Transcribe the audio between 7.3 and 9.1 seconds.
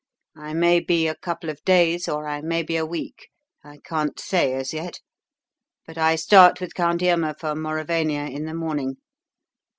for Mauravania in the morning.